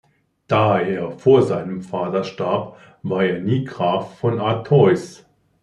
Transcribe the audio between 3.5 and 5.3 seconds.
Graf von Artois.